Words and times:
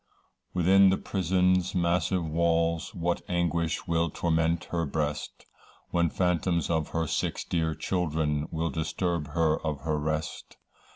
Within 0.55 0.89
the 0.89 0.97
prison's 0.97 1.75
massive 1.75 2.25
walls, 2.25 2.95
What 2.95 3.21
anguish 3.27 3.85
will 3.87 4.09
torment 4.09 4.63
her 4.71 4.83
breast. 4.83 5.45
When 5.91 6.09
phantoms 6.09 6.71
of 6.71 6.87
her 6.89 7.05
six 7.05 7.43
dear 7.45 7.75
children, 7.75 8.47
Will 8.49 8.71
disturb 8.71 9.27
her 9.33 9.59
of 9.63 9.81
her 9.81 9.99
rest. 9.99 10.57